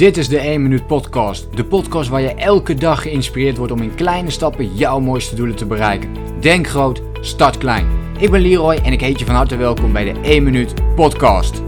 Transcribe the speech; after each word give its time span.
Dit 0.00 0.16
is 0.16 0.28
de 0.28 0.38
1 0.38 0.62
Minuut 0.62 0.86
Podcast. 0.86 1.56
De 1.56 1.64
podcast 1.64 2.08
waar 2.08 2.20
je 2.20 2.34
elke 2.34 2.74
dag 2.74 3.02
geïnspireerd 3.02 3.56
wordt 3.56 3.72
om 3.72 3.82
in 3.82 3.94
kleine 3.94 4.30
stappen 4.30 4.74
jouw 4.74 5.00
mooiste 5.00 5.34
doelen 5.34 5.56
te 5.56 5.66
bereiken. 5.66 6.40
Denk 6.40 6.66
groot, 6.66 7.02
start 7.20 7.58
klein. 7.58 7.86
Ik 8.18 8.30
ben 8.30 8.40
Leroy 8.40 8.74
en 8.74 8.92
ik 8.92 9.00
heet 9.00 9.18
je 9.18 9.24
van 9.24 9.34
harte 9.34 9.56
welkom 9.56 9.92
bij 9.92 10.12
de 10.12 10.20
1 10.20 10.42
Minuut 10.42 10.94
Podcast. 10.94 11.62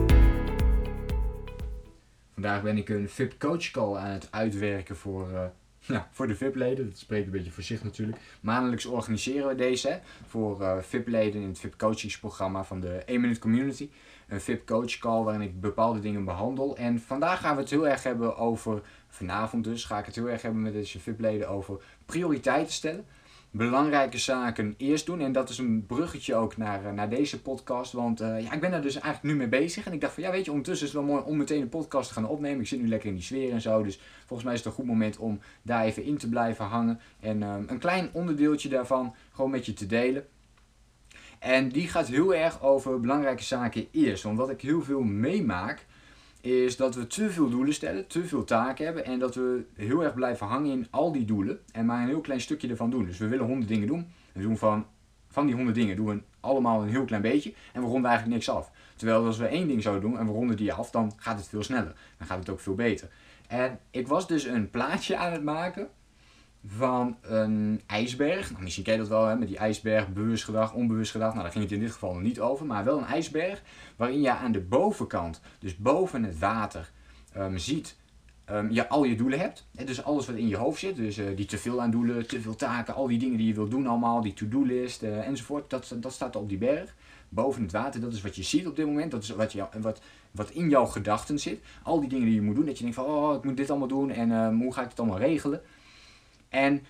Vandaag 2.32 2.62
ben 2.62 2.76
ik 2.76 2.88
een 2.88 3.08
VIP 3.08 3.38
Coach 3.38 3.70
Call 3.70 3.96
aan 3.96 4.10
het 4.10 4.28
uitwerken 4.30 4.96
voor, 4.96 5.28
uh, 5.32 5.40
ja, 5.86 6.08
voor 6.12 6.26
de 6.26 6.36
VIP-leden. 6.36 6.88
Dat 6.88 6.98
spreekt 6.98 7.26
een 7.26 7.32
beetje 7.32 7.50
voor 7.50 7.62
zich 7.62 7.84
natuurlijk. 7.84 8.18
Maandelijks 8.40 8.86
organiseren 8.86 9.48
we 9.48 9.54
deze 9.54 10.00
voor 10.26 10.60
uh, 10.60 10.78
VIP-leden 10.78 11.42
in 11.42 11.48
het 11.48 11.58
VIP 11.58 11.76
Coachingsprogramma 11.76 12.64
van 12.64 12.80
de 12.80 12.88
1 12.88 13.20
Minuut 13.20 13.38
Community 13.38 13.90
een 14.32 14.40
VIP 14.40 14.66
coach 14.66 14.98
call 14.98 15.22
waarin 15.22 15.42
ik 15.42 15.60
bepaalde 15.60 16.00
dingen 16.00 16.24
behandel. 16.24 16.76
En 16.76 17.00
vandaag 17.00 17.40
gaan 17.40 17.54
we 17.54 17.60
het 17.60 17.70
heel 17.70 17.88
erg 17.88 18.02
hebben 18.02 18.36
over, 18.36 18.82
vanavond 19.08 19.64
dus, 19.64 19.84
ga 19.84 19.98
ik 19.98 20.06
het 20.06 20.14
heel 20.14 20.28
erg 20.28 20.42
hebben 20.42 20.62
met 20.62 20.72
deze 20.72 21.00
VIP 21.00 21.20
leden 21.20 21.48
over 21.48 21.80
prioriteiten 22.06 22.72
stellen. 22.72 23.06
Belangrijke 23.54 24.18
zaken 24.18 24.74
eerst 24.76 25.06
doen. 25.06 25.20
En 25.20 25.32
dat 25.32 25.48
is 25.48 25.58
een 25.58 25.86
bruggetje 25.86 26.34
ook 26.34 26.56
naar, 26.56 26.84
eh, 26.84 26.92
naar 26.92 27.08
deze 27.08 27.42
podcast. 27.42 27.92
Want 27.92 28.20
uh, 28.20 28.42
ja, 28.42 28.52
ik 28.52 28.60
ben 28.60 28.70
daar 28.70 28.82
dus 28.82 28.94
eigenlijk 28.94 29.34
nu 29.34 29.34
mee 29.34 29.60
bezig. 29.60 29.86
En 29.86 29.92
ik 29.92 30.00
dacht 30.00 30.14
van 30.14 30.22
ja, 30.22 30.30
weet 30.30 30.44
je, 30.44 30.50
ondertussen 30.50 30.86
is 30.86 30.92
het 30.92 31.02
wel 31.02 31.10
mooi 31.12 31.24
om 31.26 31.36
meteen 31.36 31.62
een 31.62 31.68
podcast 31.68 32.08
te 32.08 32.14
gaan 32.14 32.28
opnemen. 32.28 32.60
Ik 32.60 32.66
zit 32.66 32.80
nu 32.80 32.88
lekker 32.88 33.08
in 33.08 33.14
die 33.14 33.24
sfeer 33.24 33.52
en 33.52 33.60
zo. 33.60 33.82
Dus 33.82 34.00
volgens 34.18 34.42
mij 34.42 34.52
is 34.52 34.58
het 34.58 34.68
een 34.68 34.74
goed 34.74 34.86
moment 34.86 35.16
om 35.16 35.40
daar 35.62 35.84
even 35.84 36.04
in 36.04 36.16
te 36.16 36.28
blijven 36.28 36.64
hangen. 36.64 37.00
En 37.20 37.42
um, 37.42 37.64
een 37.68 37.78
klein 37.78 38.10
onderdeeltje 38.12 38.68
daarvan 38.68 39.14
gewoon 39.32 39.50
met 39.50 39.66
je 39.66 39.72
te 39.72 39.86
delen. 39.86 40.26
En 41.38 41.68
die 41.68 41.88
gaat 41.88 42.08
heel 42.08 42.34
erg 42.34 42.62
over 42.62 43.00
belangrijke 43.00 43.42
zaken 43.42 43.86
eerst. 43.90 44.22
Want 44.22 44.38
wat 44.38 44.50
ik 44.50 44.60
heel 44.60 44.82
veel 44.82 45.02
meemaak, 45.02 45.86
is 46.42 46.76
dat 46.76 46.94
we 46.94 47.06
te 47.06 47.30
veel 47.30 47.48
doelen 47.48 47.74
stellen, 47.74 48.06
te 48.06 48.24
veel 48.24 48.44
taken 48.44 48.84
hebben 48.84 49.04
en 49.04 49.18
dat 49.18 49.34
we 49.34 49.64
heel 49.74 50.04
erg 50.04 50.14
blijven 50.14 50.46
hangen 50.46 50.70
in 50.70 50.86
al 50.90 51.12
die 51.12 51.24
doelen 51.24 51.60
en 51.72 51.86
maar 51.86 52.02
een 52.02 52.08
heel 52.08 52.20
klein 52.20 52.40
stukje 52.40 52.68
ervan 52.68 52.90
doen. 52.90 53.04
Dus 53.04 53.18
we 53.18 53.28
willen 53.28 53.46
honderd 53.46 53.68
dingen 53.68 53.86
doen. 53.86 54.06
We 54.32 54.42
doen 54.42 54.56
van, 54.56 54.86
van 55.28 55.46
die 55.46 55.54
honderd 55.54 55.76
dingen 55.76 55.96
doen 55.96 56.06
we 56.06 56.22
allemaal 56.40 56.82
een 56.82 56.88
heel 56.88 57.04
klein 57.04 57.22
beetje 57.22 57.54
en 57.72 57.80
we 57.80 57.86
ronden 57.86 58.10
eigenlijk 58.10 58.34
niks 58.34 58.48
af. 58.56 58.70
Terwijl 58.96 59.24
als 59.24 59.38
we 59.38 59.46
één 59.46 59.68
ding 59.68 59.82
zouden 59.82 60.10
doen 60.10 60.18
en 60.18 60.26
we 60.26 60.32
ronden 60.32 60.56
die 60.56 60.72
af, 60.72 60.90
dan 60.90 61.12
gaat 61.16 61.38
het 61.38 61.48
veel 61.48 61.62
sneller. 61.62 61.94
Dan 62.18 62.26
gaat 62.26 62.38
het 62.38 62.48
ook 62.48 62.60
veel 62.60 62.74
beter. 62.74 63.08
En 63.48 63.78
ik 63.90 64.08
was 64.08 64.26
dus 64.26 64.44
een 64.44 64.70
plaatje 64.70 65.16
aan 65.16 65.32
het 65.32 65.42
maken 65.42 65.88
van 66.66 67.16
een 67.20 67.80
ijsberg. 67.86 68.50
Nou, 68.50 68.62
misschien 68.62 68.84
ken 68.84 68.92
je 68.92 68.98
dat 68.98 69.08
wel, 69.08 69.26
hè, 69.26 69.36
met 69.36 69.48
die 69.48 69.56
ijsberg, 69.56 70.12
bewust 70.12 70.44
gedrag, 70.44 70.74
onbewust 70.74 71.10
gedrag. 71.10 71.30
Nou, 71.30 71.42
daar 71.42 71.52
ging 71.52 71.64
het 71.64 71.72
in 71.72 71.80
dit 71.80 71.92
geval 71.92 72.14
niet 72.14 72.40
over, 72.40 72.66
maar 72.66 72.84
wel 72.84 72.98
een 72.98 73.04
ijsberg 73.04 73.62
waarin 73.96 74.20
je 74.20 74.30
aan 74.30 74.52
de 74.52 74.60
bovenkant, 74.60 75.40
dus 75.58 75.76
boven 75.76 76.24
het 76.24 76.38
water, 76.38 76.90
um, 77.36 77.58
ziet 77.58 77.96
um, 78.50 78.70
je 78.70 78.88
al 78.88 79.04
je 79.04 79.16
doelen 79.16 79.38
hebt. 79.38 79.66
Dus 79.84 80.04
alles 80.04 80.26
wat 80.26 80.36
in 80.36 80.48
je 80.48 80.56
hoofd 80.56 80.78
zit, 80.78 80.96
dus 80.96 81.18
uh, 81.18 81.36
die 81.36 81.46
te 81.46 81.58
veel 81.58 81.80
aan 81.80 81.90
doelen, 81.90 82.26
te 82.26 82.40
veel 82.40 82.54
taken, 82.54 82.94
al 82.94 83.06
die 83.06 83.18
dingen 83.18 83.36
die 83.36 83.46
je 83.46 83.54
wilt 83.54 83.70
doen 83.70 83.86
allemaal, 83.86 84.20
die 84.20 84.34
to-do-list 84.34 85.02
uh, 85.02 85.26
enzovoort, 85.26 85.70
dat, 85.70 85.96
dat 86.00 86.12
staat 86.12 86.36
op 86.36 86.48
die 86.48 86.58
berg. 86.58 86.94
Boven 87.28 87.62
het 87.62 87.72
water, 87.72 88.00
dat 88.00 88.12
is 88.12 88.22
wat 88.22 88.36
je 88.36 88.42
ziet 88.42 88.66
op 88.66 88.76
dit 88.76 88.86
moment, 88.86 89.10
dat 89.10 89.22
is 89.22 89.30
wat, 89.30 89.54
wat, 89.80 90.00
wat 90.30 90.50
in 90.50 90.68
jouw 90.68 90.86
gedachten 90.86 91.38
zit. 91.38 91.60
Al 91.82 92.00
die 92.00 92.08
dingen 92.08 92.24
die 92.24 92.34
je 92.34 92.42
moet 92.42 92.54
doen, 92.54 92.64
dat 92.64 92.76
je 92.76 92.82
denkt 92.82 92.98
van, 92.98 93.06
oh, 93.06 93.34
ik 93.34 93.44
moet 93.44 93.56
dit 93.56 93.70
allemaal 93.70 93.88
doen 93.88 94.10
en 94.10 94.30
uh, 94.30 94.48
hoe 94.48 94.72
ga 94.72 94.82
ik 94.82 94.88
het 94.88 95.00
allemaal 95.00 95.18
regelen. 95.18 95.60
En 96.52 96.84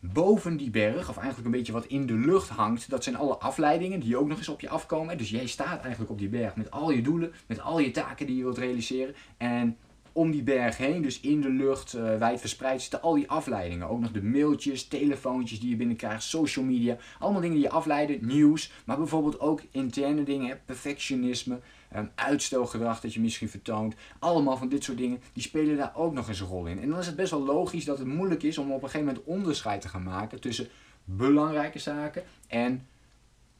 boven 0.00 0.56
die 0.56 0.70
berg, 0.70 1.08
of 1.08 1.16
eigenlijk 1.16 1.46
een 1.46 1.58
beetje 1.58 1.72
wat 1.72 1.86
in 1.86 2.06
de 2.06 2.14
lucht 2.14 2.48
hangt, 2.48 2.90
dat 2.90 3.02
zijn 3.04 3.16
alle 3.16 3.36
afleidingen 3.36 4.00
die 4.00 4.16
ook 4.16 4.28
nog 4.28 4.38
eens 4.38 4.48
op 4.48 4.60
je 4.60 4.68
afkomen. 4.68 5.18
Dus 5.18 5.30
jij 5.30 5.46
staat 5.46 5.80
eigenlijk 5.80 6.10
op 6.10 6.18
die 6.18 6.28
berg 6.28 6.56
met 6.56 6.70
al 6.70 6.90
je 6.90 7.02
doelen, 7.02 7.32
met 7.46 7.60
al 7.60 7.78
je 7.78 7.90
taken 7.90 8.26
die 8.26 8.36
je 8.36 8.42
wilt 8.42 8.58
realiseren. 8.58 9.14
En 9.36 9.76
om 10.16 10.30
die 10.30 10.42
berg 10.42 10.76
heen, 10.76 11.02
dus 11.02 11.20
in 11.20 11.40
de 11.40 11.48
lucht, 11.48 11.94
uh, 11.94 12.18
wijd 12.18 12.40
verspreid, 12.40 12.80
zitten 12.80 13.02
al 13.02 13.14
die 13.14 13.30
afleidingen. 13.30 13.88
Ook 13.88 14.00
nog 14.00 14.12
de 14.12 14.22
mailtjes, 14.22 14.88
telefoontjes 14.88 15.60
die 15.60 15.70
je 15.70 15.76
binnenkrijgt, 15.76 16.22
social 16.22 16.64
media. 16.64 16.96
Allemaal 17.18 17.40
dingen 17.40 17.56
die 17.56 17.64
je 17.64 17.70
afleiden, 17.70 18.26
nieuws. 18.26 18.72
Maar 18.84 18.96
bijvoorbeeld 18.96 19.40
ook 19.40 19.62
interne 19.70 20.22
dingen, 20.22 20.60
perfectionisme, 20.64 21.58
um, 21.96 22.10
uitstelgedrag 22.14 23.00
dat 23.00 23.14
je 23.14 23.20
misschien 23.20 23.48
vertoont. 23.48 23.94
Allemaal 24.18 24.56
van 24.56 24.68
dit 24.68 24.84
soort 24.84 24.98
dingen, 24.98 25.20
die 25.32 25.42
spelen 25.42 25.76
daar 25.76 25.92
ook 25.96 26.12
nog 26.12 26.28
eens 26.28 26.40
een 26.40 26.46
rol 26.46 26.66
in. 26.66 26.80
En 26.80 26.88
dan 26.88 26.98
is 26.98 27.06
het 27.06 27.16
best 27.16 27.30
wel 27.30 27.44
logisch 27.44 27.84
dat 27.84 27.98
het 27.98 28.06
moeilijk 28.06 28.42
is 28.42 28.58
om 28.58 28.72
op 28.72 28.82
een 28.82 28.88
gegeven 28.88 29.06
moment 29.06 29.24
onderscheid 29.24 29.80
te 29.80 29.88
gaan 29.88 30.02
maken 30.02 30.40
tussen 30.40 30.68
belangrijke 31.04 31.78
zaken 31.78 32.22
en 32.46 32.86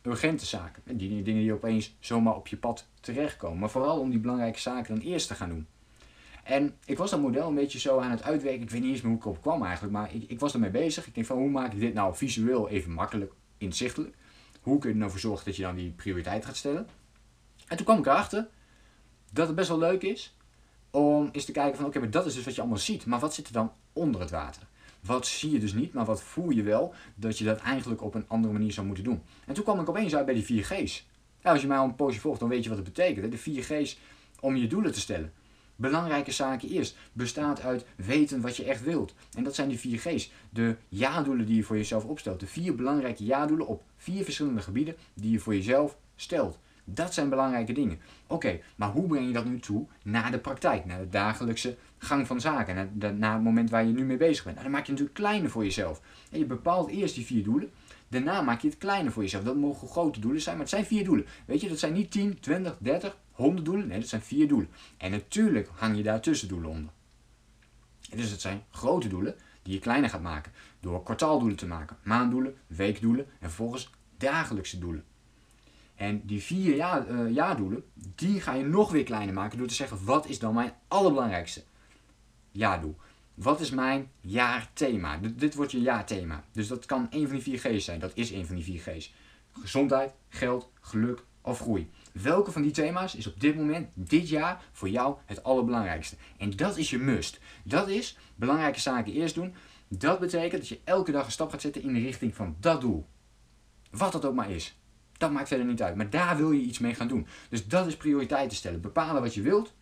urgente 0.02 0.46
zaken. 0.46 0.82
Die 0.84 1.22
dingen 1.22 1.42
die 1.42 1.52
opeens 1.52 1.96
zomaar 2.00 2.36
op 2.36 2.46
je 2.46 2.56
pad 2.56 2.86
terechtkomen. 3.00 3.58
Maar 3.58 3.70
vooral 3.70 4.00
om 4.00 4.10
die 4.10 4.18
belangrijke 4.18 4.60
zaken 4.60 4.94
dan 4.94 5.04
eerst 5.04 5.28
te 5.28 5.34
gaan 5.34 5.48
doen. 5.48 5.66
En 6.46 6.76
ik 6.84 6.98
was 6.98 7.10
dat 7.10 7.20
model 7.20 7.48
een 7.48 7.54
beetje 7.54 7.78
zo 7.78 7.98
aan 7.98 8.10
het 8.10 8.22
uitwerken. 8.22 8.62
Ik 8.62 8.70
weet 8.70 8.80
niet 8.80 8.90
eens 8.90 9.00
meer 9.00 9.10
hoe 9.10 9.20
ik 9.20 9.26
op 9.26 9.42
kwam 9.42 9.62
eigenlijk, 9.62 9.92
maar 9.92 10.14
ik, 10.14 10.24
ik 10.26 10.40
was 10.40 10.54
ermee 10.54 10.70
bezig. 10.70 11.06
Ik 11.06 11.14
denk 11.14 11.26
van 11.26 11.36
hoe 11.36 11.50
maak 11.50 11.72
ik 11.72 11.80
dit 11.80 11.94
nou 11.94 12.16
visueel 12.16 12.68
even 12.68 12.92
makkelijk 12.92 13.32
inzichtelijk? 13.58 14.14
Hoe 14.60 14.78
kun 14.78 14.88
je 14.88 14.94
er 14.94 15.00
nou 15.00 15.10
voor 15.10 15.20
zorgen 15.20 15.44
dat 15.44 15.56
je 15.56 15.62
dan 15.62 15.74
die 15.74 15.90
prioriteit 15.90 16.44
gaat 16.44 16.56
stellen? 16.56 16.86
En 17.66 17.76
toen 17.76 17.86
kwam 17.86 17.98
ik 17.98 18.06
erachter 18.06 18.48
dat 19.32 19.46
het 19.46 19.56
best 19.56 19.68
wel 19.68 19.78
leuk 19.78 20.02
is 20.02 20.36
om 20.90 21.28
eens 21.32 21.44
te 21.44 21.52
kijken 21.52 21.76
van 21.76 21.86
oké, 21.86 21.98
maar 21.98 22.10
dat 22.10 22.26
is 22.26 22.34
dus 22.34 22.44
wat 22.44 22.54
je 22.54 22.60
allemaal 22.60 22.78
ziet. 22.78 23.06
Maar 23.06 23.20
wat 23.20 23.34
zit 23.34 23.46
er 23.46 23.52
dan 23.52 23.72
onder 23.92 24.20
het 24.20 24.30
water? 24.30 24.62
Wat 25.00 25.26
zie 25.26 25.50
je 25.50 25.58
dus 25.58 25.72
niet, 25.72 25.92
maar 25.92 26.04
wat 26.04 26.22
voel 26.22 26.50
je 26.50 26.62
wel 26.62 26.94
dat 27.14 27.38
je 27.38 27.44
dat 27.44 27.58
eigenlijk 27.58 28.02
op 28.02 28.14
een 28.14 28.28
andere 28.28 28.52
manier 28.52 28.72
zou 28.72 28.86
moeten 28.86 29.04
doen? 29.04 29.22
En 29.46 29.54
toen 29.54 29.64
kwam 29.64 29.80
ik 29.80 29.88
opeens 29.88 30.16
uit 30.16 30.24
bij 30.24 30.34
die 30.34 30.44
4 30.44 30.64
G's. 30.64 31.06
Nou, 31.42 31.54
als 31.54 31.60
je 31.60 31.66
mij 31.66 31.78
al 31.78 31.84
een 31.84 31.96
poosje 31.96 32.20
volgt, 32.20 32.40
dan 32.40 32.48
weet 32.48 32.62
je 32.62 32.68
wat 32.68 32.78
het 32.78 32.86
betekent. 32.86 33.30
De 33.30 33.38
4 33.38 33.62
G's 33.62 33.98
om 34.40 34.56
je 34.56 34.66
doelen 34.66 34.92
te 34.92 35.00
stellen. 35.00 35.32
Belangrijke 35.76 36.30
zaken 36.30 36.68
eerst. 36.68 36.96
Bestaat 37.12 37.60
uit 37.60 37.84
weten 37.96 38.40
wat 38.40 38.56
je 38.56 38.64
echt 38.64 38.82
wilt. 38.82 39.14
En 39.36 39.44
dat 39.44 39.54
zijn 39.54 39.68
die 39.68 39.78
4 39.78 39.98
G's. 39.98 40.32
De 40.50 40.76
ja-doelen 40.88 41.46
die 41.46 41.56
je 41.56 41.62
voor 41.62 41.76
jezelf 41.76 42.04
opstelt. 42.04 42.40
De 42.40 42.46
vier 42.46 42.74
belangrijke 42.74 43.24
ja-doelen 43.24 43.66
op 43.66 43.82
vier 43.96 44.24
verschillende 44.24 44.60
gebieden 44.60 44.96
die 45.14 45.30
je 45.30 45.38
voor 45.38 45.54
jezelf 45.54 45.96
stelt. 46.16 46.58
Dat 46.84 47.14
zijn 47.14 47.28
belangrijke 47.28 47.72
dingen. 47.72 47.98
Oké, 48.26 48.60
maar 48.76 48.90
hoe 48.90 49.06
breng 49.06 49.26
je 49.26 49.32
dat 49.32 49.44
nu 49.44 49.58
toe 49.58 49.86
naar 50.02 50.30
de 50.30 50.38
praktijk, 50.38 50.84
naar 50.84 50.98
de 50.98 51.08
dagelijkse 51.08 51.76
gang 51.98 52.26
van 52.26 52.40
zaken, 52.40 52.74
naar, 52.74 52.88
de, 52.94 53.26
het 53.26 53.42
moment 53.42 53.70
waar 53.70 53.86
je 53.86 53.92
nu 53.92 54.04
mee 54.04 54.16
bezig 54.16 54.44
bent? 54.44 54.56
Nou, 54.56 54.68
dan 54.68 54.76
maak 54.76 54.86
je 54.86 54.92
natuurlijk 54.92 55.18
kleiner 55.18 55.50
voor 55.50 55.64
jezelf. 55.64 56.00
En 56.30 56.38
je 56.38 56.44
bepaalt 56.44 56.90
eerst 56.90 57.14
die 57.14 57.26
vier 57.26 57.44
doelen. 57.44 57.70
Daarna 58.08 58.42
maak 58.42 58.60
je 58.60 58.68
het 58.68 58.78
kleiner 58.78 59.12
voor 59.12 59.22
jezelf. 59.22 59.44
Dat 59.44 59.56
mogen 59.56 59.88
grote 59.88 60.20
doelen 60.20 60.40
zijn, 60.40 60.56
maar 60.56 60.64
het 60.64 60.74
zijn 60.74 60.86
vier 60.86 61.04
doelen. 61.04 61.26
Weet 61.46 61.60
je, 61.60 61.68
dat 61.68 61.78
zijn 61.78 61.92
niet 61.92 62.10
10, 62.10 62.40
20, 62.40 62.76
30, 62.80 63.16
100 63.36 63.64
doelen. 63.64 63.86
Nee, 63.86 64.00
dat 64.00 64.08
zijn 64.08 64.22
vier 64.22 64.48
doelen. 64.48 64.70
En 64.96 65.10
natuurlijk 65.10 65.68
hang 65.74 65.96
je 65.96 66.02
daar 66.02 66.20
tussendoelen 66.20 66.70
onder. 66.70 66.92
dus 68.10 68.30
het 68.30 68.40
zijn 68.40 68.64
grote 68.70 69.08
doelen 69.08 69.34
die 69.62 69.74
je 69.74 69.80
kleiner 69.80 70.10
gaat 70.10 70.22
maken. 70.22 70.52
Door 70.80 71.02
kwartaaldoelen 71.02 71.56
te 71.56 71.66
maken, 71.66 71.96
maanddoelen, 72.02 72.56
weekdoelen 72.66 73.26
en 73.26 73.48
vervolgens 73.48 73.90
dagelijkse 74.16 74.78
doelen. 74.78 75.04
En 75.94 76.26
die 76.26 76.42
vier 76.42 76.76
ja, 76.76 77.06
uh, 77.06 77.34
jaardoelen, 77.34 77.84
die 77.94 78.40
ga 78.40 78.54
je 78.54 78.64
nog 78.64 78.90
weer 78.90 79.04
kleiner 79.04 79.34
maken 79.34 79.58
door 79.58 79.66
te 79.66 79.74
zeggen, 79.74 80.04
wat 80.04 80.28
is 80.28 80.38
dan 80.38 80.54
mijn 80.54 80.72
allerbelangrijkste 80.88 81.62
jaardoel? 82.50 82.96
Wat 83.34 83.60
is 83.60 83.70
mijn 83.70 84.10
jaarthema? 84.20 85.18
Dit 85.34 85.54
wordt 85.54 85.72
je 85.72 85.80
jaarthema. 85.80 86.44
Dus 86.52 86.68
dat 86.68 86.86
kan 86.86 87.06
een 87.10 87.26
van 87.26 87.32
die 87.36 87.42
vier 87.42 87.58
G's 87.58 87.84
zijn. 87.84 88.00
Dat 88.00 88.12
is 88.14 88.30
een 88.30 88.46
van 88.46 88.54
die 88.54 88.64
vier 88.64 88.80
G's. 88.80 89.14
Gezondheid, 89.52 90.12
geld, 90.28 90.70
geluk 90.80 91.24
of 91.40 91.58
groei. 91.58 91.90
Welke 92.22 92.52
van 92.52 92.62
die 92.62 92.70
thema's 92.70 93.14
is 93.14 93.26
op 93.26 93.40
dit 93.40 93.56
moment, 93.56 93.88
dit 93.94 94.28
jaar, 94.28 94.62
voor 94.72 94.88
jou 94.88 95.16
het 95.24 95.42
allerbelangrijkste? 95.42 96.16
En 96.38 96.56
dat 96.56 96.76
is 96.76 96.90
je 96.90 96.98
must. 96.98 97.40
Dat 97.64 97.88
is 97.88 98.18
belangrijke 98.34 98.80
zaken 98.80 99.12
eerst 99.12 99.34
doen. 99.34 99.54
Dat 99.88 100.20
betekent 100.20 100.60
dat 100.60 100.68
je 100.68 100.80
elke 100.84 101.12
dag 101.12 101.24
een 101.24 101.32
stap 101.32 101.50
gaat 101.50 101.60
zetten 101.60 101.82
in 101.82 101.92
de 101.92 102.00
richting 102.00 102.34
van 102.34 102.56
dat 102.60 102.80
doel. 102.80 103.06
Wat 103.90 104.12
dat 104.12 104.24
ook 104.24 104.34
maar 104.34 104.50
is. 104.50 104.78
Dat 105.12 105.32
maakt 105.32 105.48
verder 105.48 105.66
niet 105.66 105.82
uit. 105.82 105.96
Maar 105.96 106.10
daar 106.10 106.36
wil 106.36 106.50
je 106.50 106.60
iets 106.60 106.78
mee 106.78 106.94
gaan 106.94 107.08
doen. 107.08 107.26
Dus 107.48 107.66
dat 107.66 107.86
is 107.86 107.96
prioriteiten 107.96 108.56
stellen. 108.56 108.80
Bepalen 108.80 109.22
wat 109.22 109.34
je 109.34 109.42
wilt. 109.42 109.74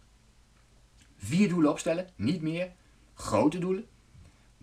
Vier 1.16 1.48
doelen 1.48 1.70
opstellen, 1.70 2.08
niet 2.16 2.42
meer. 2.42 2.72
Grote 3.14 3.58
doelen. 3.58 3.86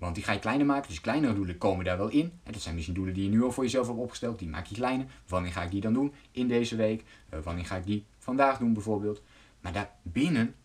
Want 0.02 0.16
die 0.16 0.24
ga 0.24 0.32
je 0.32 0.40
kleiner 0.40 0.66
maken, 0.66 0.90
dus 0.90 1.02
kleinere 1.02 1.34
doelen 1.34 1.58
komen 1.58 1.86
daar 1.86 1.98
wel 1.98 2.10
in. 2.10 2.32
En 2.44 2.52
dat 2.52 2.62
zijn 2.62 2.76
misschien 2.76 2.96
doelen 2.96 3.14
die 3.14 3.24
je 3.24 3.30
nu 3.30 3.44
al 3.44 3.52
voor 3.52 3.64
jezelf 3.64 3.88
hebt 3.88 4.00
opgesteld. 4.00 4.40
Die 4.40 4.48
maak 4.48 4.66
je 4.66 4.76
kleiner. 4.76 5.06
Wanneer 5.28 5.52
ga 5.52 5.64
ik 5.64 5.72
die 5.72 5.82
dan 5.82 5.94
doen 5.94 6.14
in 6.32 6.48
deze 6.48 6.76
week? 6.76 7.04
Uh, 7.34 7.40
wanneer 7.44 7.66
ga 7.66 7.76
ik 7.76 7.86
die 7.86 8.06
vandaag 8.18 8.58
doen 8.58 8.74
bijvoorbeeld? 8.74 9.22
Maar 9.60 9.74
daarbinnen 9.74 10.56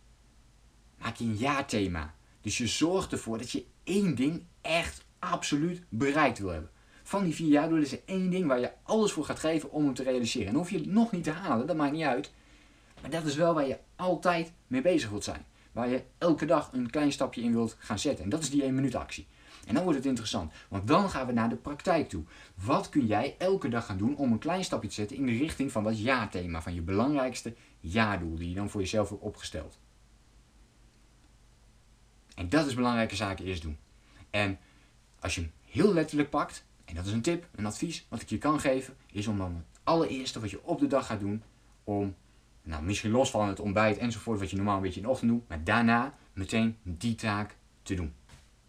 maak 0.99 1.17
je 1.17 1.25
een 1.25 1.37
jaarthema. 1.37 2.15
Dus 2.41 2.59
je 2.59 2.67
zorgt 2.67 3.13
ervoor 3.13 3.39
dat 3.39 3.51
je 3.51 3.65
één 3.85 4.15
ding 4.15 4.43
echt 4.61 5.05
absoluut 5.19 5.83
bereikt 5.89 6.39
wil 6.39 6.51
hebben 6.51 6.71
van 7.07 7.25
die 7.25 7.35
vier 7.35 7.49
jaar 7.49 7.79
is 7.79 7.93
er 7.93 8.01
één 8.05 8.31
ding 8.31 8.47
waar 8.47 8.61
je 8.61 8.71
alles 8.83 9.13
voor 9.13 9.25
gaat 9.25 9.39
geven 9.39 9.71
om 9.71 9.85
hem 9.85 9.95
te 9.95 10.03
realiseren. 10.03 10.49
En 10.49 10.55
hoef 10.55 10.71
je 10.71 10.79
het 10.79 10.87
nog 10.87 11.13
niet 11.13 11.25
te 11.25 11.31
halen, 11.31 11.67
dat 11.67 11.77
maakt 11.77 11.93
niet 11.93 12.05
uit. 12.05 12.33
Maar 13.01 13.11
dat 13.11 13.25
is 13.25 13.35
wel 13.35 13.55
waar 13.55 13.67
je 13.67 13.79
altijd 13.97 14.53
mee 14.67 14.83
bezig 14.83 15.11
wilt 15.11 15.25
zijn. 15.25 15.45
Waar 15.77 15.89
je 15.89 16.03
elke 16.19 16.47
dag 16.47 16.73
een 16.73 16.91
klein 16.91 17.13
stapje 17.13 17.43
in 17.43 17.53
wilt 17.53 17.77
gaan 17.79 17.99
zetten. 17.99 18.25
En 18.25 18.31
dat 18.31 18.43
is 18.43 18.51
die 18.51 18.63
1 18.63 18.75
minuut 18.75 18.95
actie. 18.95 19.27
En 19.67 19.75
dan 19.75 19.83
wordt 19.83 19.99
het 19.99 20.09
interessant, 20.09 20.53
want 20.69 20.89
dan 20.89 21.11
gaan 21.11 21.27
we 21.27 21.33
naar 21.33 21.49
de 21.49 21.57
praktijk 21.57 22.09
toe. 22.09 22.25
Wat 22.55 22.89
kun 22.89 23.07
jij 23.07 23.35
elke 23.39 23.69
dag 23.69 23.87
gaan 23.87 23.99
doen 23.99 24.17
om 24.17 24.33
een 24.33 24.39
klein 24.39 24.65
stapje 24.65 24.89
te 24.89 24.95
zetten 24.95 25.17
in 25.17 25.27
de 25.27 25.37
richting 25.37 25.73
van 25.73 25.85
dat 25.85 26.01
ja-thema, 26.01 26.63
van 26.63 26.75
je 26.75 26.83
belangrijkste 26.83 27.55
ja-doel 27.81 28.37
die 28.37 28.49
je 28.49 28.55
dan 28.55 28.71
voor 28.71 28.81
jezelf 28.81 29.09
hebt 29.09 29.21
opgesteld? 29.21 29.79
En 32.35 32.49
dat 32.49 32.67
is 32.67 32.75
belangrijke 32.75 33.17
zaken 33.17 33.45
eerst 33.45 33.63
doen. 33.63 33.79
En 34.31 34.59
als 35.21 35.35
je 35.35 35.41
hem 35.41 35.53
heel 35.65 35.93
letterlijk 35.93 36.31
pakt, 36.31 36.65
en 36.85 36.95
dat 36.95 37.07
is 37.07 37.13
een 37.13 37.23
tip, 37.23 37.49
een 37.55 37.67
advies 37.67 38.07
wat 38.09 38.21
ik 38.21 38.29
je 38.29 38.39
kan 38.39 38.61
geven, 38.61 38.97
is 39.13 39.27
om 39.27 39.39
dan 39.39 39.55
het 39.55 39.81
allereerste 39.83 40.41
wat 40.41 40.51
je 40.51 40.65
op 40.65 40.79
de 40.79 40.87
dag 40.87 41.07
gaat 41.07 41.21
doen, 41.21 41.43
om, 41.85 42.15
nou 42.67 42.83
misschien 42.83 43.11
los 43.11 43.31
van 43.31 43.49
het 43.49 43.61
ontbijt 43.61 43.99
enzovoort, 43.99 44.39
wat 44.39 44.51
je 44.51 44.57
normaal 44.57 44.77
een 44.77 44.83
beetje 44.83 45.01
in 45.01 45.07
de 45.07 45.13
ochtend 45.13 45.31
doet, 45.31 45.49
maar 45.49 45.65
daarna 45.65 46.15
meteen 46.33 46.77
die 46.83 47.15
taak 47.15 47.57
te 47.83 47.95
doen. 47.95 48.13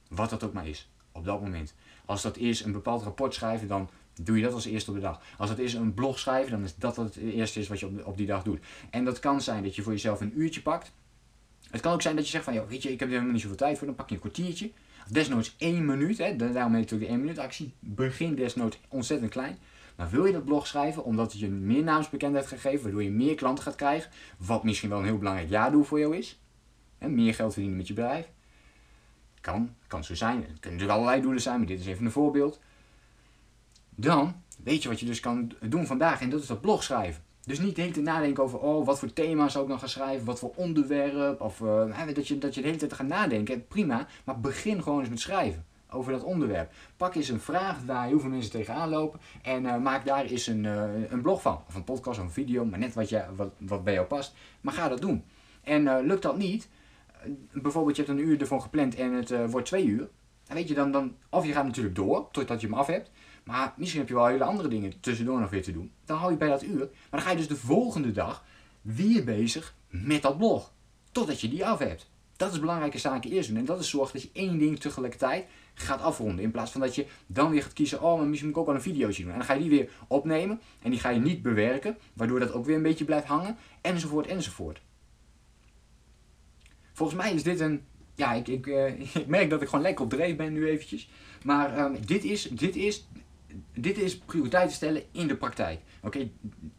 Wat 0.10 0.30
dat 0.30 0.44
ook 0.44 0.54
maar 0.54 0.68
is, 0.68 0.90
op 1.12 1.26
dat 1.26 1.42
moment. 1.42 1.74
Als 2.06 2.22
dat 2.22 2.38
is 2.38 2.64
een 2.64 2.72
bepaald 2.72 3.04
rapport 3.04 3.34
schrijven, 3.34 3.68
dan 3.68 3.90
doe 4.22 4.38
je 4.38 4.44
dat 4.44 4.54
als 4.54 4.66
eerste 4.66 4.90
op 4.90 4.96
de 4.96 5.02
dag. 5.02 5.22
Als 5.38 5.50
dat 5.50 5.60
is 5.60 5.74
een 5.74 5.94
blog 5.94 6.20
schrijven, 6.20 6.52
dan 6.52 6.64
is 6.64 6.76
dat 6.76 6.96
het 6.96 7.16
eerste 7.16 7.60
is 7.60 7.68
wat 7.68 7.80
je 7.80 8.06
op, 8.06 8.18
die 8.18 8.26
dag 8.26 8.44
doet. 8.44 8.60
En 8.90 9.06
dat 9.06 9.20
kan 9.20 9.42
zijn 9.42 9.64
dat 9.64 9.76
je 9.76 9.82
voor 9.82 9.92
jezelf 9.92 10.22
een 10.22 10.40
uurtje 10.40 10.62
pakt. 10.62 10.92
Het 11.70 11.82
kan 11.82 11.94
ook 11.94 12.02
zijn 12.02 12.16
dat 12.16 12.26
je 12.26 12.32
zegt 12.32 12.44
van, 12.44 12.54
ja, 12.54 12.66
weet 12.66 12.84
je, 12.84 12.92
ik 12.92 13.00
heb 13.00 13.08
er 13.08 13.14
helemaal 13.14 13.34
niet 13.34 13.42
zoveel 13.42 13.58
tijd 13.58 13.78
voor, 13.78 13.88
dan 13.88 13.96
pak 13.96 14.10
je 14.10 14.16
een 14.16 14.22
kwartiertje. 14.22 14.72
Desnoods 15.10 15.56
één 15.58 15.86
minuut, 15.86 16.18
hè, 16.18 16.36
daarom 16.36 16.74
heet 16.74 16.84
het 16.84 16.94
ook 16.94 17.00
de 17.00 17.08
één 17.08 17.20
minuut 17.20 17.38
actie. 17.38 17.74
Begin 17.80 18.36
desnoods 18.36 18.80
ontzettend 18.88 19.32
klein. 19.32 19.58
Maar 19.98 20.10
wil 20.10 20.26
je 20.26 20.34
dat 20.34 20.46
blog 20.46 20.68
schrijven 20.68 21.04
omdat 21.04 21.40
je 21.40 21.50
meer 21.50 21.84
naamsbekendheid 21.84 22.48
gaat 22.48 22.60
geven, 22.60 22.82
waardoor 22.82 23.04
je 23.04 23.12
meer 23.12 23.36
klanten 23.36 23.64
gaat 23.64 23.76
krijgen, 23.76 24.12
wat 24.38 24.64
misschien 24.64 24.90
wel 24.90 25.00
een 25.00 25.06
heel 25.06 25.18
belangrijk 25.18 25.50
jaardoel 25.50 25.84
voor 25.84 26.00
jou 26.00 26.18
is, 26.18 26.40
hè, 26.98 27.08
meer 27.08 27.34
geld 27.34 27.52
verdienen 27.52 27.78
met 27.78 27.88
je 27.88 27.94
bedrijf, 27.94 28.30
kan, 29.42 29.76
kan 29.88 30.04
zo 30.04 30.16
zijn. 30.16 30.36
Het 30.36 30.46
kunnen 30.46 30.62
natuurlijk 30.62 30.92
allerlei 30.92 31.22
doelen 31.22 31.42
zijn, 31.42 31.58
maar 31.58 31.68
dit 31.68 31.80
is 31.80 31.86
even 31.86 32.06
een 32.06 32.12
voorbeeld. 32.12 32.60
Dan 33.90 34.42
weet 34.64 34.84
je 34.84 34.90
wat 34.90 35.00
je 35.00 35.06
dus 35.06 35.20
kan 35.20 35.52
doen 35.62 35.86
vandaag 35.86 36.22
en 36.22 36.30
dat 36.30 36.42
is 36.42 36.48
dat 36.48 36.62
blog 36.62 36.84
schrijven. 36.84 37.24
Dus 37.44 37.60
niet 37.60 37.76
de 37.76 37.82
hele 37.82 37.94
tijd 37.94 38.06
nadenken 38.06 38.44
over, 38.44 38.60
oh, 38.60 38.86
wat 38.86 39.00
voor 39.00 39.14
thema 39.14 39.50
zou 39.50 39.64
ik 39.64 39.70
nog 39.70 39.80
gaan 39.80 39.90
schrijven, 39.90 40.26
wat 40.26 40.40
voor 40.40 40.52
onderwerp, 40.56 41.42
of 41.42 41.60
uh, 41.60 42.08
dat, 42.14 42.28
je, 42.28 42.38
dat 42.38 42.56
je 42.56 42.62
de 42.62 42.68
hele 42.68 42.80
tijd 42.80 42.94
gaat 42.94 43.08
nadenken. 43.08 43.68
Prima, 43.68 44.08
maar 44.26 44.40
begin 44.40 44.84
gewoon 44.84 45.00
eens 45.00 45.10
met 45.10 45.20
schrijven 45.20 45.66
over 45.90 46.12
dat 46.12 46.24
onderwerp. 46.24 46.72
Pak 46.98 47.16
eens 47.16 47.30
een 47.30 47.40
vraag 47.40 47.78
waar 47.86 48.08
heel 48.08 48.20
veel 48.20 48.30
mensen 48.30 48.52
tegenaan 48.52 48.90
lopen 48.90 49.20
en 49.42 49.64
uh, 49.64 49.78
maak 49.78 50.06
daar 50.06 50.26
eens 50.26 50.48
een, 50.48 50.64
uh, 50.64 51.10
een 51.10 51.22
blog 51.22 51.42
van. 51.42 51.62
Of 51.68 51.76
een 51.76 51.84
podcast 51.84 52.20
of 52.20 52.26
een 52.26 52.32
video, 52.32 52.66
maar 52.66 52.80
net 52.80 52.94
wat, 52.94 53.10
je, 53.10 53.24
wat, 53.36 53.54
wat 53.58 53.84
bij 53.84 53.94
jou 53.94 54.06
past. 54.06 54.34
Maar 54.62 54.74
ga 54.74 54.88
dat 54.88 55.02
doen. 55.02 55.24
En 55.64 56.06
lukt 56.06 56.22
dat 56.22 56.38
niet, 56.38 56.70
bijvoorbeeld 57.52 57.96
je 57.96 58.04
hebt 58.04 58.18
een 58.18 58.28
uur 58.28 58.42
ervan 58.42 58.62
gepland 58.62 58.96
en 58.96 59.12
het 59.14 59.52
wordt 59.52 59.68
twee 59.68 59.86
uur. 59.86 60.10
Dan 60.48 60.56
weet 60.56 60.68
je 60.68 60.74
dan, 60.74 60.92
dan, 60.92 61.16
of 61.30 61.46
je 61.46 61.54
gaat 61.54 61.66
natuurlijk 61.66 61.96
door, 61.96 62.28
totdat 62.32 62.62
je 62.62 62.68
hem 62.68 62.76
af 62.76 62.88
hebt. 62.88 63.12
Maar 63.44 63.74
misschien 63.78 64.00
heb 64.00 64.10
je 64.10 64.16
wel 64.16 64.26
hele 64.26 64.44
andere 64.44 64.70
dingen 64.70 65.00
tussendoor 65.00 65.40
nog 65.40 65.50
weer 65.50 65.64
te 65.64 65.72
doen. 65.72 65.92
Dan 66.06 66.18
hou 66.18 66.32
je 66.32 66.38
bij 66.38 66.48
dat 66.48 66.64
uur. 66.64 66.80
Maar 66.80 66.90
dan 67.10 67.22
ga 67.22 67.32
je 67.32 67.38
dus 67.38 67.48
de 67.48 67.56
volgende 67.56 68.12
dag 68.12 68.44
weer 68.82 69.24
bezig 69.24 69.76
met 69.90 70.22
dat 70.22 70.38
blog. 70.38 70.72
Totdat 71.12 71.42
je 71.42 71.50
die 71.50 71.66
af 71.66 71.80
hebt. 71.80 72.10
Dat 72.36 72.52
is 72.52 72.60
belangrijke 72.60 72.98
zaken 72.98 73.32
eerst 73.32 73.50
doen. 73.50 73.58
En 73.58 73.66
dat 73.66 73.80
is 73.80 73.90
zorg 73.90 74.12
dat 74.12 74.22
je 74.22 74.30
één 74.34 74.58
ding 74.58 74.80
tegelijkertijd 74.80 75.46
gaat 75.80 76.02
afronden. 76.02 76.44
In 76.44 76.52
plaats 76.52 76.72
van 76.72 76.82
dat 76.82 76.96
je 76.96 77.06
dan 77.28 77.52
weer 77.52 77.64
gaat 77.64 77.74
kiezen, 77.74 78.02
oh, 78.02 78.18
maar 78.18 78.28
misschien 78.28 78.50
moet 78.50 78.58
ik 78.58 78.62
ook 78.62 78.68
wel 78.68 78.76
een 78.76 78.92
videootje 78.92 79.24
doen. 79.24 79.32
En 79.32 79.38
dan 79.38 79.48
ga 79.48 79.54
je 79.54 79.60
die 79.60 79.70
weer 79.70 79.90
opnemen. 80.08 80.60
En 80.82 80.92
die 80.92 81.00
ga 81.00 81.10
je 81.10 81.20
niet 81.20 81.42
bewerken. 81.42 81.98
Waardoor 82.14 82.40
dat 82.40 82.52
ook 82.52 82.66
weer 82.66 82.76
een 82.76 82.82
beetje 82.82 83.06
blijft 83.06 83.28
hangen. 83.28 83.58
Enzovoort, 83.82 84.28
enzovoort. 84.28 84.82
Volgens 86.94 87.18
mij 87.18 87.34
is 87.34 87.44
dit 87.44 87.60
een... 87.60 87.82
Ja, 88.16 88.34
ik, 88.34 88.48
ik, 88.48 88.66
ik 89.22 89.28
merk 89.28 89.50
dat 89.50 89.62
ik 89.62 89.68
gewoon 89.68 89.84
lekker 89.84 90.06
op 90.06 90.10
dreef 90.10 90.36
ben 90.36 90.54
nu 90.54 90.68
eventjes. 90.68 91.10
Maar 91.44 91.80
um, 91.80 92.06
dit, 92.06 92.24
is, 92.24 92.44
dit 92.44 92.76
is 92.76 93.08
dit 93.74 93.98
is 93.98 94.18
prioriteiten 94.18 94.76
stellen 94.76 95.04
in 95.12 95.28
de 95.28 95.36
praktijk. 95.36 95.80
Oké, 96.02 96.30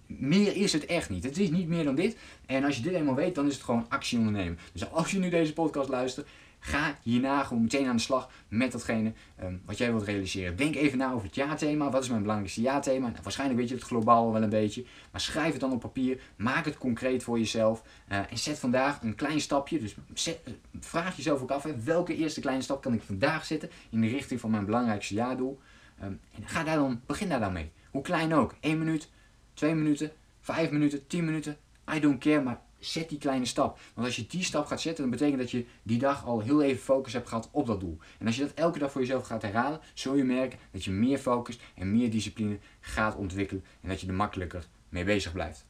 meer 0.06 0.56
is 0.56 0.72
het 0.72 0.86
echt 0.86 1.10
niet. 1.10 1.24
Het 1.24 1.38
is 1.38 1.50
niet 1.50 1.68
meer 1.68 1.84
dan 1.84 1.94
dit. 1.94 2.16
En 2.46 2.64
als 2.64 2.76
je 2.76 2.82
dit 2.82 2.92
eenmaal 2.92 3.14
weet, 3.14 3.34
dan 3.34 3.46
is 3.46 3.54
het 3.54 3.62
gewoon 3.62 3.86
actie 3.88 4.18
ondernemen. 4.18 4.58
Dus 4.72 4.90
als 4.90 5.10
je 5.10 5.18
nu 5.18 5.28
deze 5.28 5.52
podcast 5.52 5.88
luistert, 5.88 6.28
ga 6.60 6.99
hierna 7.02 7.43
gewoon 7.43 7.62
meteen 7.62 7.87
aan 7.87 7.96
de 7.96 8.02
slag 8.02 8.31
met 8.49 8.72
datgene 8.72 9.12
um, 9.43 9.62
wat 9.64 9.78
jij 9.78 9.90
wilt 9.90 10.05
realiseren. 10.05 10.56
Denk 10.56 10.75
even 10.75 10.99
na 10.99 11.12
over 11.12 11.26
het 11.26 11.34
jaarthema. 11.34 11.90
Wat 11.90 12.02
is 12.02 12.08
mijn 12.08 12.20
belangrijkste 12.20 12.60
jaarthema? 12.60 13.08
Nou, 13.08 13.22
waarschijnlijk 13.22 13.60
weet 13.60 13.69
je 13.69 13.75
het 13.75 13.84
globaal 13.84 14.32
wel 14.32 14.43
een 14.43 14.49
beetje. 14.49 14.84
Maar 15.10 15.20
schrijf 15.20 15.52
het 15.52 15.60
dan 15.60 15.72
op 15.72 15.81
papier. 15.81 16.20
Maak 16.37 16.64
het 16.64 16.78
concreet 16.78 17.22
voor 17.22 17.38
jezelf. 17.38 17.82
Uh, 18.08 18.19
en 18.19 18.38
zet 18.38 18.58
vandaag 18.58 19.02
een 19.02 19.14
klein 19.14 19.40
stapje. 19.40 19.78
Dus 19.78 19.96
zet, 20.14 20.40
vraag 20.81 21.16
jezelf 21.16 21.43
ook 21.43 21.50
af, 21.50 21.66
welke 21.84 22.16
eerste 22.16 22.40
kleine 22.40 22.62
stap 22.62 22.82
kan 22.82 22.93
ik 22.93 23.02
vandaag 23.02 23.44
zetten 23.44 23.70
in 23.90 24.00
de 24.00 24.08
richting 24.08 24.40
van 24.40 24.50
mijn 24.50 24.64
belangrijkste 24.64 25.14
jaardoel? 25.14 25.60
Um, 26.02 26.20
en 26.34 26.49
ga 26.49 26.64
daar 26.64 26.76
dan, 26.76 27.00
begin 27.06 27.28
daar 27.28 27.40
dan 27.40 27.52
mee. 27.52 27.72
Hoe 27.90 28.02
klein 28.02 28.34
ook. 28.34 28.55
1 28.60 28.78
minuut, 28.78 29.10
2 29.55 29.75
minuten, 29.75 30.10
5 30.40 30.70
minuten, 30.70 31.06
10 31.06 31.25
minuten. 31.25 31.56
I 31.94 32.00
don't 32.00 32.19
care, 32.19 32.43
maar 32.43 32.60
zet 32.78 33.08
die 33.08 33.19
kleine 33.19 33.44
stap. 33.44 33.78
Want 33.94 34.06
als 34.06 34.16
je 34.16 34.26
die 34.26 34.44
stap 34.44 34.66
gaat 34.66 34.80
zetten, 34.80 35.02
dan 35.02 35.10
betekent 35.10 35.38
dat 35.38 35.50
je 35.50 35.66
die 35.82 35.98
dag 35.98 36.26
al 36.26 36.40
heel 36.40 36.62
even 36.62 36.82
focus 36.82 37.12
hebt 37.12 37.28
gehad 37.28 37.48
op 37.52 37.66
dat 37.66 37.80
doel. 37.80 37.98
En 38.19 38.26
als 38.26 38.36
je 38.36 38.42
dat 38.42 38.54
elke 38.54 38.78
dag 38.78 38.92
voor 38.92 39.00
jezelf 39.00 39.26
gaat 39.26 39.42
herhalen, 39.42 39.80
zul 39.94 40.14
je 40.14 40.25
merken 40.25 40.58
dat 40.70 40.84
je 40.84 40.90
meer 40.90 41.19
focus 41.19 41.58
en 41.75 41.92
meer 41.92 42.10
discipline 42.10 42.58
gaat 42.80 43.16
ontwikkelen. 43.16 43.64
En 43.80 43.88
dat 43.88 44.00
je 44.00 44.06
er 44.06 44.14
makkelijker 44.14 44.66
mee 44.88 45.04
bezig 45.04 45.32
blijft. 45.32 45.66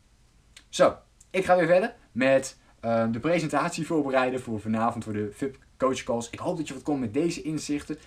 Zo, 0.68 0.96
ik 1.30 1.44
ga 1.44 1.56
weer 1.56 1.66
verder 1.66 1.94
met 2.12 2.58
uh, 2.84 3.06
de 3.10 3.20
presentatie 3.20 3.86
voorbereiden 3.86 4.40
voor 4.40 4.60
vanavond 4.60 5.04
voor 5.04 5.12
de 5.12 5.28
VIP 5.32 5.58
Coach 5.76 6.02
Calls. 6.02 6.30
Ik 6.30 6.38
hoop 6.38 6.56
dat 6.56 6.68
je 6.68 6.74
wat 6.74 6.82
komt 6.82 7.00
met 7.00 7.14
deze 7.14 7.42
inzichten. 7.42 7.98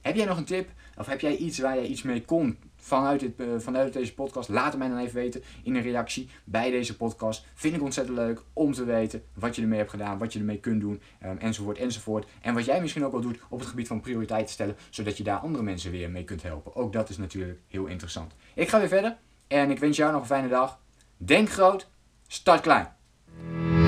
Heb 0.00 0.16
jij 0.16 0.24
nog 0.24 0.36
een 0.36 0.44
tip? 0.44 0.68
Of 0.96 1.06
heb 1.06 1.20
jij 1.20 1.36
iets 1.36 1.58
waar 1.58 1.74
jij 1.74 1.86
iets 1.86 2.02
mee 2.02 2.24
kon 2.24 2.58
vanuit, 2.80 3.20
dit, 3.20 3.32
uh, 3.36 3.46
vanuit 3.58 3.92
deze 3.92 4.14
podcast? 4.14 4.48
Laat 4.48 4.68
het 4.68 4.78
mij 4.78 4.88
dan 4.88 4.98
even 4.98 5.14
weten 5.14 5.42
in 5.62 5.74
een 5.74 5.82
reactie 5.82 6.28
bij 6.44 6.70
deze 6.70 6.96
podcast. 6.96 7.46
Vind 7.54 7.74
ik 7.74 7.82
ontzettend 7.82 8.16
leuk 8.16 8.42
om 8.52 8.72
te 8.72 8.84
weten 8.84 9.22
wat 9.34 9.56
je 9.56 9.62
ermee 9.62 9.78
hebt 9.78 9.90
gedaan, 9.90 10.18
wat 10.18 10.32
je 10.32 10.38
ermee 10.38 10.60
kunt 10.60 10.80
doen, 10.80 11.00
um, 11.24 11.38
enzovoort, 11.38 11.78
enzovoort. 11.78 12.26
En 12.40 12.54
wat 12.54 12.64
jij 12.64 12.80
misschien 12.80 13.04
ook 13.04 13.12
wel 13.12 13.20
doet 13.20 13.38
op 13.48 13.58
het 13.58 13.68
gebied 13.68 13.86
van 13.86 14.00
prioriteiten 14.00 14.52
stellen, 14.52 14.76
zodat 14.90 15.16
je 15.16 15.24
daar 15.24 15.38
andere 15.38 15.64
mensen 15.64 15.90
weer 15.90 16.10
mee 16.10 16.24
kunt 16.24 16.42
helpen. 16.42 16.74
Ook 16.74 16.92
dat 16.92 17.08
is 17.08 17.18
natuurlijk 17.18 17.60
heel 17.66 17.86
interessant. 17.86 18.34
Ik 18.54 18.68
ga 18.68 18.78
weer 18.78 18.88
verder 18.88 19.16
en 19.46 19.70
ik 19.70 19.78
wens 19.78 19.96
jou 19.96 20.12
nog 20.12 20.20
een 20.20 20.26
fijne 20.26 20.48
dag. 20.48 20.78
Denk 21.16 21.50
groot, 21.50 21.88
start 22.26 22.60
klein. 22.60 22.97